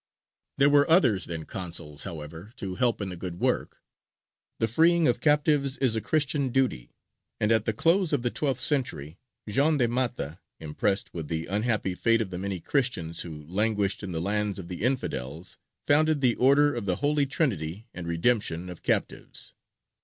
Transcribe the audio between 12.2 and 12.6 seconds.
the many